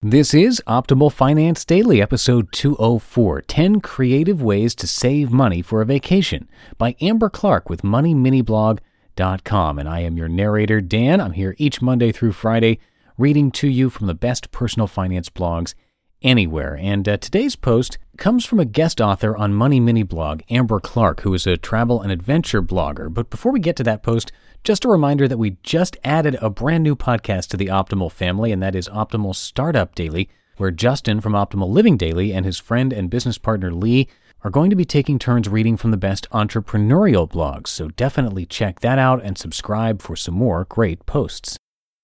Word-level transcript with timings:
This 0.00 0.32
is 0.32 0.62
Optimal 0.64 1.10
Finance 1.10 1.64
Daily, 1.64 2.00
episode 2.00 2.52
204 2.52 3.42
10 3.42 3.80
Creative 3.80 4.40
Ways 4.40 4.76
to 4.76 4.86
Save 4.86 5.32
Money 5.32 5.60
for 5.60 5.82
a 5.82 5.84
Vacation 5.84 6.48
by 6.78 6.94
Amber 7.00 7.28
Clark 7.28 7.68
with 7.68 7.82
MoneyMiniBlog.com. 7.82 9.76
And 9.76 9.88
I 9.88 9.98
am 10.02 10.16
your 10.16 10.28
narrator, 10.28 10.80
Dan. 10.80 11.20
I'm 11.20 11.32
here 11.32 11.56
each 11.58 11.82
Monday 11.82 12.12
through 12.12 12.30
Friday 12.30 12.78
reading 13.16 13.50
to 13.50 13.66
you 13.66 13.90
from 13.90 14.06
the 14.06 14.14
best 14.14 14.52
personal 14.52 14.86
finance 14.86 15.30
blogs 15.30 15.74
anywhere. 16.22 16.78
And 16.80 17.08
uh, 17.08 17.16
today's 17.16 17.56
post 17.56 17.98
comes 18.16 18.44
from 18.44 18.60
a 18.60 18.64
guest 18.64 19.00
author 19.00 19.36
on 19.36 19.52
Money 19.52 19.80
Mini 19.80 20.04
Blog, 20.04 20.42
Amber 20.48 20.78
Clark, 20.78 21.22
who 21.22 21.34
is 21.34 21.44
a 21.44 21.56
travel 21.56 22.00
and 22.00 22.12
adventure 22.12 22.62
blogger. 22.62 23.12
But 23.12 23.30
before 23.30 23.50
we 23.50 23.58
get 23.58 23.74
to 23.74 23.82
that 23.82 24.04
post, 24.04 24.30
just 24.64 24.84
a 24.84 24.88
reminder 24.88 25.26
that 25.28 25.38
we 25.38 25.56
just 25.62 25.96
added 26.04 26.36
a 26.40 26.50
brand 26.50 26.84
new 26.84 26.94
podcast 26.94 27.48
to 27.48 27.56
the 27.56 27.66
Optimal 27.66 28.12
family, 28.12 28.52
and 28.52 28.62
that 28.62 28.74
is 28.74 28.88
Optimal 28.88 29.34
Startup 29.34 29.94
Daily, 29.94 30.28
where 30.56 30.70
Justin 30.70 31.20
from 31.20 31.32
Optimal 31.32 31.68
Living 31.68 31.96
Daily 31.96 32.32
and 32.32 32.44
his 32.44 32.58
friend 32.58 32.92
and 32.92 33.10
business 33.10 33.38
partner 33.38 33.72
Lee 33.72 34.08
are 34.44 34.50
going 34.50 34.70
to 34.70 34.76
be 34.76 34.84
taking 34.84 35.18
turns 35.18 35.48
reading 35.48 35.76
from 35.76 35.90
the 35.90 35.96
best 35.96 36.28
entrepreneurial 36.30 37.28
blogs. 37.28 37.68
So 37.68 37.88
definitely 37.88 38.46
check 38.46 38.80
that 38.80 38.98
out 38.98 39.22
and 39.24 39.36
subscribe 39.36 40.02
for 40.02 40.16
some 40.16 40.34
more 40.34 40.64
great 40.68 41.06
posts. 41.06 41.56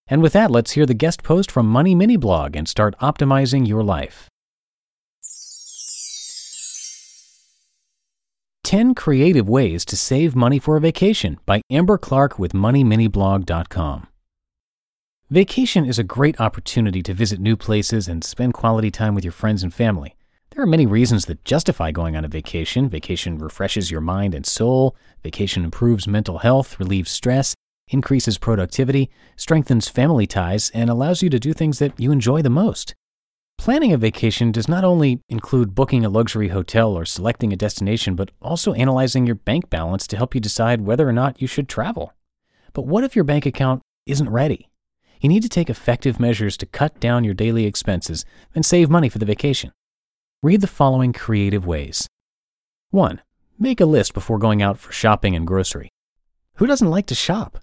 And 0.07 0.21
with 0.21 0.33
that, 0.35 0.51
let's 0.51 0.73
hear 0.73 0.87
the 0.87 0.95
guest 0.95 1.23
post 1.23 1.51
from 1.51 1.67
Money 1.67 1.95
Mini 1.95 2.17
Blog 2.17 2.57
and 2.57 2.69
start 2.69 2.99
optimizing 2.99 3.67
your 3.67 3.83
life. 3.83 4.29
10 8.65 8.95
Creative 8.95 9.47
Ways 9.47 9.85
to 9.85 9.95
Save 9.95 10.35
Money 10.35 10.59
for 10.59 10.79
a 10.79 10.81
Vacation 10.81 11.39
by 11.45 11.61
Amber 11.71 11.99
Clark 11.99 12.39
with 12.39 12.55
MoneyMiniBlog.com. 12.55 14.07
Vacation 15.29 15.85
is 15.85 15.99
a 15.99 16.03
great 16.03 16.41
opportunity 16.41 17.03
to 17.03 17.13
visit 17.13 17.39
new 17.39 17.59
places 17.59 18.09
and 18.09 18.25
spend 18.25 18.55
quality 18.55 18.91
time 18.91 19.15
with 19.15 19.23
your 19.23 19.33
friends 19.33 19.63
and 19.63 19.73
family. 19.73 20.17
There 20.51 20.63
are 20.63 20.67
many 20.67 20.87
reasons 20.87 21.27
that 21.27 21.45
justify 21.45 21.91
going 21.91 22.17
on 22.17 22.25
a 22.25 22.29
vacation. 22.29 22.89
Vacation 22.89 23.37
refreshes 23.37 23.91
your 23.91 24.01
mind 24.01 24.35
and 24.35 24.47
soul. 24.47 24.97
Vacation 25.23 25.63
improves 25.63 26.09
mental 26.09 26.39
health, 26.39 26.81
relieves 26.81 27.11
stress, 27.11 27.55
increases 27.89 28.39
productivity, 28.39 29.11
strengthens 29.37 29.89
family 29.89 30.27
ties, 30.27 30.71
and 30.71 30.89
allows 30.89 31.23
you 31.23 31.29
to 31.29 31.39
do 31.39 31.53
things 31.53 31.81
that 31.81 32.01
you 32.01 32.11
enjoy 32.11 32.41
the 32.41 32.49
most. 32.49 32.95
Planning 33.59 33.93
a 33.93 33.97
vacation 33.97 34.53
does 34.53 34.69
not 34.69 34.85
only 34.85 35.21
include 35.29 35.75
booking 35.75 36.05
a 36.05 36.11
luxury 36.11 36.49
hotel 36.49 36.93
or 36.93 37.05
selecting 37.05 37.53
a 37.53 37.57
destination, 37.57 38.15
but 38.15 38.31
also 38.43 38.75
analyzing 38.75 39.25
your 39.27 39.37
bank 39.37 39.71
balance 39.71 40.07
to 40.09 40.17
help 40.17 40.35
you 40.35 40.41
decide 40.41 40.83
whether 40.83 41.09
or 41.09 41.13
not 41.13 41.41
you 41.41 41.47
should 41.47 41.69
travel. 41.69 42.13
But 42.75 42.87
what 42.87 43.05
if 43.05 43.17
your 43.17 43.25
bank 43.25 43.47
account 43.47 43.81
isn't 44.05 44.29
ready? 44.29 44.69
You 45.21 45.31
need 45.31 45.43
to 45.45 45.49
take 45.49 45.71
effective 45.71 46.21
measures 46.21 46.59
to 46.59 46.67
cut 46.67 47.01
down 47.01 47.25
your 47.25 47.33
daily 47.33 47.65
expenses 47.65 48.27
and 48.55 48.67
save 48.67 48.91
money 48.91 49.09
for 49.09 49.19
the 49.19 49.25
vacation. 49.25 49.73
Read 50.43 50.61
the 50.61 50.67
following 50.67 51.15
creative 51.15 51.65
ways. 51.65 52.07
1. 52.91 53.23
Make 53.59 53.81
a 53.81 53.87
list 53.87 54.13
before 54.13 54.39
going 54.39 54.61
out 54.61 54.79
for 54.79 54.93
shopping 54.93 55.35
and 55.35 55.47
grocery. 55.47 55.89
Who 56.57 56.67
doesn't 56.67 56.91
like 56.91 57.07
to 57.07 57.15
shop? 57.15 57.59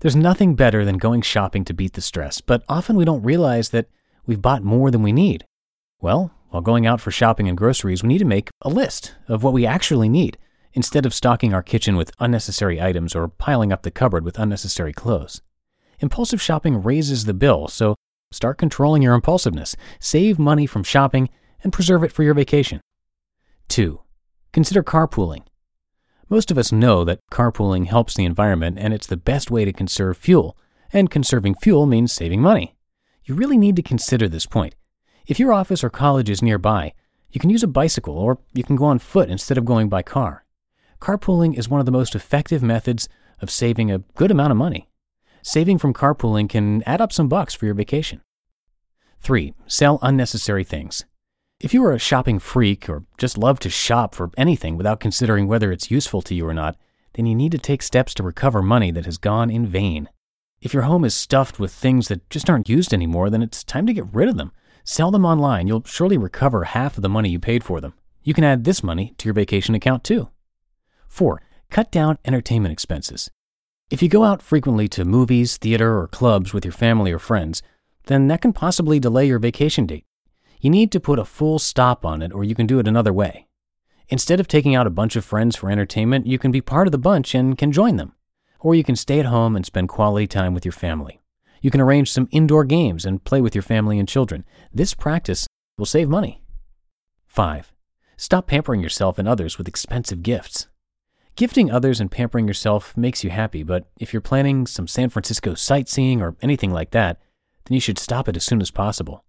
There's 0.00 0.16
nothing 0.16 0.54
better 0.54 0.84
than 0.84 0.96
going 0.96 1.20
shopping 1.20 1.64
to 1.66 1.74
beat 1.74 1.92
the 1.92 2.00
stress, 2.00 2.40
but 2.40 2.64
often 2.68 2.96
we 2.96 3.04
don't 3.04 3.22
realize 3.22 3.68
that 3.68 3.88
we've 4.26 4.42
bought 4.42 4.62
more 4.62 4.90
than 4.90 5.02
we 5.02 5.12
need. 5.12 5.44
Well, 6.00 6.32
while 6.50 6.62
going 6.62 6.86
out 6.86 7.00
for 7.00 7.10
shopping 7.10 7.48
and 7.48 7.56
groceries, 7.56 8.02
we 8.02 8.08
need 8.08 8.18
to 8.18 8.24
make 8.24 8.50
a 8.60 8.68
list 8.68 9.14
of 9.28 9.42
what 9.42 9.52
we 9.52 9.64
actually 9.64 10.08
need 10.08 10.36
instead 10.74 11.06
of 11.06 11.14
stocking 11.14 11.54
our 11.54 11.62
kitchen 11.62 11.96
with 11.96 12.12
unnecessary 12.18 12.80
items 12.80 13.14
or 13.14 13.28
piling 13.28 13.72
up 13.72 13.82
the 13.82 13.90
cupboard 13.90 14.24
with 14.24 14.38
unnecessary 14.38 14.92
clothes. 14.92 15.42
Impulsive 16.00 16.42
shopping 16.42 16.82
raises 16.82 17.24
the 17.24 17.34
bill, 17.34 17.68
so 17.68 17.94
start 18.32 18.58
controlling 18.58 19.02
your 19.02 19.14
impulsiveness, 19.14 19.76
save 20.00 20.38
money 20.38 20.66
from 20.66 20.82
shopping, 20.82 21.28
and 21.62 21.72
preserve 21.72 22.02
it 22.02 22.12
for 22.12 22.22
your 22.22 22.34
vacation. 22.34 22.80
2. 23.68 24.00
Consider 24.52 24.82
carpooling. 24.82 25.44
Most 26.28 26.50
of 26.50 26.58
us 26.58 26.72
know 26.72 27.04
that 27.04 27.20
carpooling 27.30 27.86
helps 27.86 28.14
the 28.14 28.24
environment 28.24 28.78
and 28.78 28.92
it's 28.92 29.06
the 29.06 29.16
best 29.16 29.50
way 29.50 29.64
to 29.64 29.72
conserve 29.72 30.16
fuel, 30.16 30.56
and 30.92 31.10
conserving 31.10 31.54
fuel 31.56 31.86
means 31.86 32.12
saving 32.12 32.40
money. 32.40 32.74
You 33.24 33.34
really 33.34 33.56
need 33.56 33.76
to 33.76 33.82
consider 33.82 34.28
this 34.28 34.46
point. 34.46 34.74
If 35.26 35.38
your 35.38 35.52
office 35.52 35.84
or 35.84 35.90
college 35.90 36.28
is 36.28 36.42
nearby, 36.42 36.92
you 37.30 37.40
can 37.40 37.50
use 37.50 37.62
a 37.62 37.68
bicycle 37.68 38.18
or 38.18 38.38
you 38.52 38.64
can 38.64 38.76
go 38.76 38.86
on 38.86 38.98
foot 38.98 39.30
instead 39.30 39.56
of 39.56 39.64
going 39.64 39.88
by 39.88 40.02
car. 40.02 40.44
Carpooling 41.00 41.56
is 41.56 41.68
one 41.68 41.80
of 41.80 41.86
the 41.86 41.92
most 41.92 42.14
effective 42.14 42.62
methods 42.62 43.08
of 43.40 43.50
saving 43.50 43.90
a 43.90 43.98
good 44.16 44.30
amount 44.30 44.50
of 44.50 44.56
money. 44.56 44.88
Saving 45.42 45.78
from 45.78 45.94
carpooling 45.94 46.48
can 46.48 46.82
add 46.84 47.00
up 47.00 47.12
some 47.12 47.28
bucks 47.28 47.54
for 47.54 47.66
your 47.66 47.74
vacation. 47.74 48.20
3. 49.20 49.54
Sell 49.66 50.00
unnecessary 50.02 50.64
things. 50.64 51.04
If 51.60 51.72
you 51.72 51.84
are 51.84 51.92
a 51.92 51.98
shopping 51.98 52.40
freak 52.40 52.88
or 52.88 53.04
just 53.18 53.38
love 53.38 53.60
to 53.60 53.70
shop 53.70 54.16
for 54.16 54.30
anything 54.36 54.76
without 54.76 54.98
considering 54.98 55.46
whether 55.46 55.70
it's 55.70 55.92
useful 55.92 56.22
to 56.22 56.34
you 56.34 56.46
or 56.46 56.54
not, 56.54 56.76
then 57.14 57.26
you 57.26 57.36
need 57.36 57.52
to 57.52 57.58
take 57.58 57.82
steps 57.82 58.14
to 58.14 58.22
recover 58.24 58.62
money 58.62 58.90
that 58.90 59.04
has 59.04 59.18
gone 59.18 59.48
in 59.48 59.64
vain. 59.64 60.08
If 60.62 60.72
your 60.72 60.84
home 60.84 61.04
is 61.04 61.12
stuffed 61.12 61.58
with 61.58 61.72
things 61.72 62.06
that 62.06 62.30
just 62.30 62.48
aren't 62.48 62.68
used 62.68 62.94
anymore, 62.94 63.30
then 63.30 63.42
it's 63.42 63.64
time 63.64 63.84
to 63.86 63.92
get 63.92 64.06
rid 64.14 64.28
of 64.28 64.36
them. 64.36 64.52
Sell 64.84 65.10
them 65.10 65.24
online. 65.24 65.66
You'll 65.66 65.82
surely 65.84 66.16
recover 66.16 66.62
half 66.62 66.96
of 66.96 67.02
the 67.02 67.08
money 67.08 67.30
you 67.30 67.40
paid 67.40 67.64
for 67.64 67.80
them. 67.80 67.94
You 68.22 68.32
can 68.32 68.44
add 68.44 68.62
this 68.62 68.80
money 68.80 69.12
to 69.18 69.24
your 69.24 69.34
vacation 69.34 69.74
account 69.74 70.04
too. 70.04 70.28
4. 71.08 71.42
Cut 71.68 71.90
down 71.90 72.16
entertainment 72.24 72.72
expenses. 72.72 73.28
If 73.90 74.04
you 74.04 74.08
go 74.08 74.22
out 74.22 74.40
frequently 74.40 74.86
to 74.90 75.04
movies, 75.04 75.56
theater, 75.56 75.98
or 75.98 76.06
clubs 76.06 76.54
with 76.54 76.64
your 76.64 76.72
family 76.72 77.10
or 77.10 77.18
friends, 77.18 77.60
then 78.04 78.28
that 78.28 78.40
can 78.40 78.52
possibly 78.52 79.00
delay 79.00 79.26
your 79.26 79.40
vacation 79.40 79.84
date. 79.84 80.04
You 80.60 80.70
need 80.70 80.92
to 80.92 81.00
put 81.00 81.18
a 81.18 81.24
full 81.24 81.58
stop 81.58 82.06
on 82.06 82.22
it, 82.22 82.32
or 82.32 82.44
you 82.44 82.54
can 82.54 82.68
do 82.68 82.78
it 82.78 82.86
another 82.86 83.12
way. 83.12 83.48
Instead 84.08 84.38
of 84.38 84.46
taking 84.46 84.76
out 84.76 84.86
a 84.86 84.90
bunch 84.90 85.16
of 85.16 85.24
friends 85.24 85.56
for 85.56 85.72
entertainment, 85.72 86.28
you 86.28 86.38
can 86.38 86.52
be 86.52 86.60
part 86.60 86.86
of 86.86 86.92
the 86.92 86.98
bunch 86.98 87.34
and 87.34 87.58
can 87.58 87.72
join 87.72 87.96
them. 87.96 88.14
Or 88.62 88.74
you 88.74 88.84
can 88.84 88.96
stay 88.96 89.18
at 89.20 89.26
home 89.26 89.56
and 89.56 89.66
spend 89.66 89.88
quality 89.88 90.26
time 90.26 90.54
with 90.54 90.64
your 90.64 90.72
family. 90.72 91.20
You 91.60 91.70
can 91.70 91.80
arrange 91.80 92.10
some 92.10 92.28
indoor 92.30 92.64
games 92.64 93.04
and 93.04 93.22
play 93.22 93.40
with 93.40 93.54
your 93.54 93.62
family 93.62 93.98
and 93.98 94.08
children. 94.08 94.44
This 94.72 94.94
practice 94.94 95.46
will 95.76 95.86
save 95.86 96.08
money. 96.08 96.42
5. 97.26 97.72
Stop 98.16 98.46
pampering 98.46 98.80
yourself 98.80 99.18
and 99.18 99.26
others 99.26 99.58
with 99.58 99.68
expensive 99.68 100.22
gifts. 100.22 100.68
Gifting 101.34 101.70
others 101.70 102.00
and 102.00 102.10
pampering 102.10 102.46
yourself 102.46 102.96
makes 102.96 103.24
you 103.24 103.30
happy, 103.30 103.62
but 103.62 103.86
if 103.98 104.12
you're 104.12 104.20
planning 104.20 104.66
some 104.66 104.86
San 104.86 105.08
Francisco 105.08 105.54
sightseeing 105.54 106.20
or 106.20 106.36
anything 106.42 106.70
like 106.70 106.90
that, 106.90 107.20
then 107.64 107.74
you 107.74 107.80
should 107.80 107.98
stop 107.98 108.28
it 108.28 108.36
as 108.36 108.44
soon 108.44 108.60
as 108.60 108.70
possible. 108.70 109.24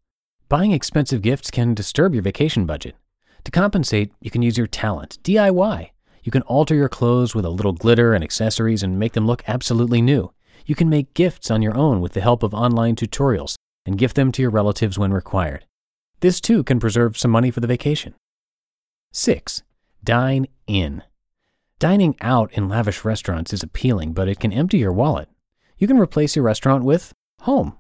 Buying 0.50 0.74
expensive 0.74 1.21
gifts 1.21 1.50
can 1.50 1.74
disturb 1.74 2.13
your 2.13 2.21
vacation 2.21 2.65
budget. 2.65 2.95
To 3.45 3.51
compensate, 3.51 4.12
you 4.21 4.29
can 4.29 4.41
use 4.41 4.57
your 4.57 4.68
talent, 4.68 5.18
DIY. 5.24 5.92
You 6.23 6.31
can 6.31 6.41
alter 6.43 6.73
your 6.73 6.89
clothes 6.89 7.35
with 7.35 7.45
a 7.45 7.49
little 7.49 7.73
glitter 7.73 8.13
and 8.13 8.23
accessories 8.23 8.81
and 8.81 8.97
make 8.97 9.13
them 9.13 9.27
look 9.27 9.43
absolutely 9.47 10.01
new. 10.01 10.31
You 10.65 10.75
can 10.75 10.89
make 10.89 11.13
gifts 11.13 11.51
on 11.51 11.61
your 11.61 11.75
own 11.75 11.99
with 11.99 12.13
the 12.13 12.21
help 12.21 12.43
of 12.43 12.53
online 12.53 12.95
tutorials 12.95 13.55
and 13.85 13.97
gift 13.97 14.15
them 14.15 14.31
to 14.31 14.41
your 14.41 14.51
relatives 14.51 14.97
when 14.97 15.11
required. 15.11 15.65
This 16.21 16.39
too 16.39 16.63
can 16.63 16.79
preserve 16.79 17.17
some 17.17 17.31
money 17.31 17.51
for 17.51 17.59
the 17.59 17.67
vacation. 17.67 18.15
6. 19.11 19.63
Dine 20.03 20.47
in. 20.65 21.03
Dining 21.79 22.15
out 22.21 22.53
in 22.53 22.69
lavish 22.69 23.03
restaurants 23.03 23.51
is 23.51 23.61
appealing, 23.61 24.13
but 24.13 24.29
it 24.29 24.39
can 24.39 24.53
empty 24.53 24.77
your 24.77 24.93
wallet. 24.93 25.27
You 25.77 25.87
can 25.87 25.99
replace 25.99 26.35
your 26.35 26.45
restaurant 26.45 26.85
with 26.85 27.11
home. 27.41 27.77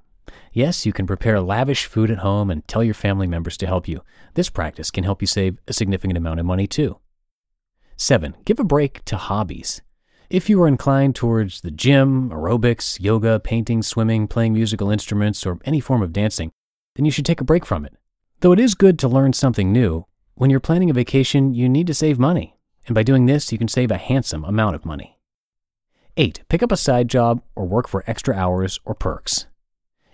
Yes, 0.51 0.85
you 0.85 0.91
can 0.91 1.07
prepare 1.07 1.39
lavish 1.39 1.85
food 1.85 2.11
at 2.11 2.17
home 2.17 2.49
and 2.49 2.67
tell 2.67 2.83
your 2.83 2.93
family 2.93 3.27
members 3.27 3.55
to 3.57 3.67
help 3.67 3.87
you. 3.87 4.01
This 4.33 4.49
practice 4.49 4.91
can 4.91 5.05
help 5.05 5.21
you 5.21 5.27
save 5.27 5.57
a 5.67 5.73
significant 5.73 6.17
amount 6.17 6.41
of 6.41 6.45
money 6.45 6.67
too. 6.67 6.97
7. 7.97 8.35
Give 8.45 8.59
a 8.59 8.63
break 8.63 9.03
to 9.05 9.17
hobbies. 9.17 9.81
If 10.29 10.49
you 10.49 10.61
are 10.63 10.67
inclined 10.67 11.15
towards 11.15 11.61
the 11.61 11.71
gym, 11.71 12.29
aerobics, 12.29 12.99
yoga, 12.99 13.39
painting, 13.39 13.83
swimming, 13.83 14.27
playing 14.27 14.53
musical 14.53 14.89
instruments, 14.89 15.45
or 15.45 15.59
any 15.63 15.79
form 15.79 16.01
of 16.01 16.13
dancing, 16.13 16.51
then 16.95 17.05
you 17.05 17.11
should 17.11 17.25
take 17.25 17.41
a 17.41 17.45
break 17.45 17.65
from 17.65 17.85
it. 17.85 17.93
Though 18.39 18.51
it 18.51 18.59
is 18.59 18.75
good 18.75 18.97
to 18.99 19.07
learn 19.07 19.33
something 19.33 19.71
new, 19.71 20.05
when 20.35 20.49
you're 20.49 20.59
planning 20.59 20.89
a 20.89 20.93
vacation, 20.93 21.53
you 21.53 21.69
need 21.69 21.87
to 21.87 21.93
save 21.93 22.17
money. 22.17 22.57
And 22.87 22.95
by 22.95 23.03
doing 23.03 23.25
this, 23.25 23.51
you 23.51 23.57
can 23.57 23.67
save 23.67 23.91
a 23.91 23.97
handsome 23.97 24.43
amount 24.43 24.75
of 24.75 24.85
money. 24.85 25.19
8. 26.17 26.41
Pick 26.49 26.61
up 26.61 26.71
a 26.71 26.77
side 26.77 27.07
job 27.07 27.41
or 27.55 27.65
work 27.65 27.87
for 27.87 28.03
extra 28.07 28.35
hours 28.35 28.79
or 28.85 28.93
perks. 28.93 29.47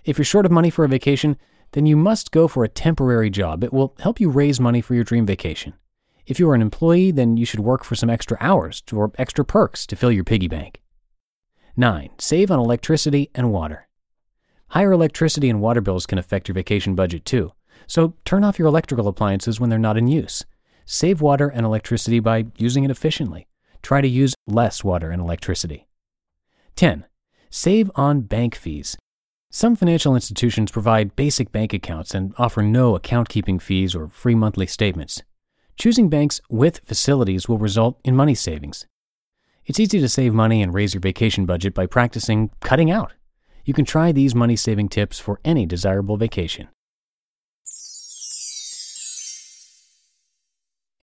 If 0.05 0.17
you're 0.17 0.25
short 0.25 0.45
of 0.45 0.51
money 0.51 0.69
for 0.69 0.85
a 0.85 0.89
vacation, 0.89 1.37
then 1.71 1.85
you 1.85 1.95
must 1.97 2.31
go 2.31 2.47
for 2.47 2.63
a 2.63 2.69
temporary 2.69 3.29
job. 3.29 3.63
It 3.63 3.73
will 3.73 3.95
help 3.99 4.19
you 4.19 4.29
raise 4.29 4.59
money 4.59 4.81
for 4.81 4.95
your 4.95 5.03
dream 5.03 5.25
vacation. 5.25 5.73
If 6.29 6.39
you 6.39 6.47
are 6.51 6.53
an 6.53 6.61
employee, 6.61 7.09
then 7.09 7.37
you 7.37 7.45
should 7.45 7.61
work 7.61 7.83
for 7.83 7.95
some 7.95 8.09
extra 8.11 8.37
hours 8.39 8.83
or 8.93 9.11
extra 9.17 9.43
perks 9.43 9.87
to 9.87 9.95
fill 9.95 10.11
your 10.11 10.23
piggy 10.23 10.47
bank. 10.47 10.79
9. 11.75 12.11
Save 12.19 12.51
on 12.51 12.59
electricity 12.59 13.31
and 13.33 13.51
water. 13.51 13.87
Higher 14.67 14.91
electricity 14.91 15.49
and 15.49 15.59
water 15.59 15.81
bills 15.81 16.05
can 16.05 16.19
affect 16.19 16.47
your 16.47 16.53
vacation 16.53 16.93
budget 16.93 17.25
too, 17.25 17.53
so 17.87 18.13
turn 18.25 18.43
off 18.43 18.59
your 18.59 18.67
electrical 18.67 19.07
appliances 19.07 19.59
when 19.59 19.71
they're 19.71 19.79
not 19.79 19.97
in 19.97 20.07
use. 20.07 20.45
Save 20.85 21.19
water 21.19 21.47
and 21.47 21.65
electricity 21.65 22.19
by 22.19 22.45
using 22.57 22.83
it 22.83 22.91
efficiently. 22.91 23.47
Try 23.81 23.99
to 23.99 24.07
use 24.07 24.35
less 24.45 24.83
water 24.83 25.09
and 25.09 25.19
electricity. 25.19 25.87
10. 26.75 27.05
Save 27.49 27.89
on 27.95 28.21
bank 28.21 28.53
fees. 28.53 28.95
Some 29.49 29.75
financial 29.75 30.13
institutions 30.13 30.71
provide 30.71 31.15
basic 31.15 31.51
bank 31.51 31.73
accounts 31.73 32.13
and 32.13 32.35
offer 32.37 32.61
no 32.61 32.95
account 32.95 33.29
keeping 33.29 33.57
fees 33.57 33.95
or 33.95 34.09
free 34.09 34.35
monthly 34.35 34.67
statements. 34.67 35.23
Choosing 35.79 36.09
banks 36.09 36.41
with 36.49 36.81
facilities 36.83 37.47
will 37.47 37.57
result 37.57 38.01
in 38.03 38.13
money 38.13 38.35
savings. 38.35 38.85
It's 39.65 39.79
easy 39.79 40.01
to 40.01 40.09
save 40.09 40.33
money 40.33 40.61
and 40.61 40.73
raise 40.73 40.93
your 40.93 40.99
vacation 40.99 41.45
budget 41.45 41.73
by 41.73 41.85
practicing 41.85 42.51
cutting 42.59 42.91
out. 42.91 43.13
You 43.63 43.73
can 43.73 43.85
try 43.85 44.11
these 44.11 44.35
money 44.35 44.57
saving 44.57 44.89
tips 44.89 45.19
for 45.19 45.39
any 45.45 45.65
desirable 45.65 46.17
vacation. 46.17 46.67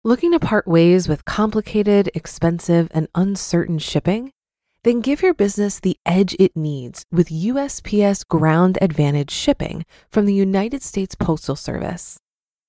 Looking 0.06 0.32
to 0.32 0.40
part 0.40 0.66
ways 0.66 1.10
with 1.10 1.26
complicated, 1.26 2.10
expensive, 2.16 2.88
and 2.92 3.10
uncertain 3.14 3.78
shipping? 3.78 4.32
Then 4.84 5.02
give 5.02 5.22
your 5.22 5.34
business 5.34 5.82
the 5.82 5.98
edge 6.06 6.34
it 6.40 6.56
needs 6.56 7.04
with 7.12 7.28
USPS 7.28 8.26
Ground 8.26 8.78
Advantage 8.82 9.32
shipping 9.32 9.86
from 10.10 10.28
the 10.28 10.34
United 10.34 10.82
States 10.82 11.14
Postal 11.14 11.58
Service. 11.58 12.22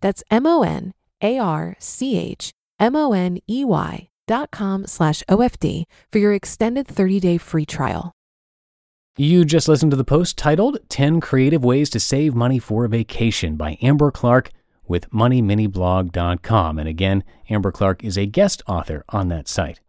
That's 0.00 0.22
M 0.30 0.46
O 0.46 0.62
N 0.62 0.92
A 1.22 1.38
R 1.38 1.76
C 1.78 2.18
H 2.18 2.52
M 2.78 2.96
O 2.96 3.12
N 3.12 3.38
E 3.48 3.64
Y 3.64 4.08
dot 4.26 4.50
com 4.50 4.86
slash 4.86 5.22
OFD 5.28 5.84
for 6.10 6.18
your 6.18 6.32
extended 6.32 6.86
30 6.86 7.20
day 7.20 7.38
free 7.38 7.66
trial. 7.66 8.12
You 9.18 9.46
just 9.46 9.66
listened 9.66 9.92
to 9.92 9.96
the 9.96 10.04
post 10.04 10.36
titled 10.36 10.78
10 10.90 11.22
Creative 11.22 11.64
Ways 11.64 11.88
to 11.90 12.00
Save 12.00 12.34
Money 12.34 12.58
for 12.58 12.84
a 12.84 12.88
Vacation 12.88 13.56
by 13.56 13.78
Amber 13.80 14.10
Clark 14.10 14.50
with 14.86 15.08
MoneyMiniBlog.com. 15.10 16.78
And 16.78 16.86
again, 16.86 17.24
Amber 17.48 17.72
Clark 17.72 18.04
is 18.04 18.18
a 18.18 18.26
guest 18.26 18.62
author 18.66 19.04
on 19.08 19.28
that 19.28 19.48
site. 19.48 19.80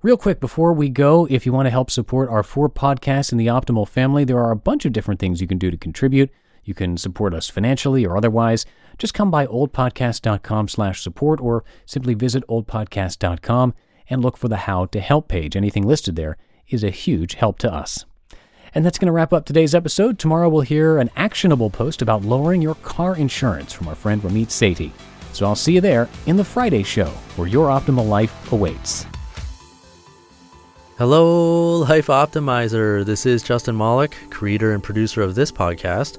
Real 0.00 0.16
quick 0.16 0.40
before 0.40 0.72
we 0.72 0.88
go, 0.88 1.28
if 1.30 1.44
you 1.44 1.52
want 1.52 1.66
to 1.66 1.70
help 1.70 1.90
support 1.90 2.28
our 2.30 2.42
four 2.42 2.68
podcasts 2.70 3.30
in 3.30 3.36
the 3.38 3.46
Optimal 3.46 3.86
family, 3.86 4.24
there 4.24 4.40
are 4.40 4.50
a 4.50 4.56
bunch 4.56 4.84
of 4.84 4.92
different 4.92 5.20
things 5.20 5.40
you 5.40 5.46
can 5.46 5.58
do 5.58 5.70
to 5.70 5.76
contribute. 5.76 6.30
You 6.64 6.74
can 6.74 6.96
support 6.96 7.34
us 7.34 7.48
financially 7.48 8.06
or 8.06 8.16
otherwise. 8.16 8.66
Just 8.98 9.14
come 9.14 9.30
by 9.30 9.46
oldpodcast.com 9.46 10.68
slash 10.68 11.02
support 11.02 11.40
or 11.40 11.64
simply 11.86 12.14
visit 12.14 12.46
oldpodcast.com 12.46 13.74
and 14.08 14.22
look 14.22 14.36
for 14.36 14.48
the 14.48 14.58
How 14.58 14.86
to 14.86 15.00
Help 15.00 15.28
page. 15.28 15.56
Anything 15.56 15.86
listed 15.86 16.16
there 16.16 16.36
is 16.68 16.84
a 16.84 16.90
huge 16.90 17.34
help 17.34 17.58
to 17.58 17.72
us. 17.72 18.04
And 18.74 18.84
that's 18.84 18.98
going 18.98 19.06
to 19.06 19.12
wrap 19.12 19.32
up 19.32 19.44
today's 19.44 19.74
episode. 19.74 20.18
Tomorrow 20.18 20.48
we'll 20.48 20.62
hear 20.62 20.98
an 20.98 21.10
actionable 21.16 21.68
post 21.68 22.00
about 22.00 22.22
lowering 22.22 22.62
your 22.62 22.76
car 22.76 23.16
insurance 23.16 23.72
from 23.72 23.88
our 23.88 23.94
friend 23.94 24.22
Ramit 24.22 24.46
Sethi. 24.46 24.92
So 25.32 25.46
I'll 25.46 25.56
see 25.56 25.74
you 25.74 25.80
there 25.80 26.08
in 26.26 26.36
the 26.36 26.44
Friday 26.44 26.82
show 26.82 27.08
where 27.36 27.48
your 27.48 27.68
optimal 27.68 28.08
life 28.08 28.52
awaits. 28.52 29.06
Hello, 30.98 31.78
Life 31.78 32.06
Optimizer. 32.06 33.04
This 33.04 33.26
is 33.26 33.42
Justin 33.42 33.76
Malik, 33.76 34.14
creator 34.30 34.72
and 34.72 34.82
producer 34.82 35.22
of 35.22 35.34
this 35.34 35.50
podcast, 35.50 36.18